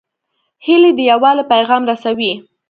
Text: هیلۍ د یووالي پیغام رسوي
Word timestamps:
هیلۍ 0.65 0.91
د 0.95 0.99
یووالي 1.11 1.43
پیغام 1.53 1.81
رسوي 1.91 2.31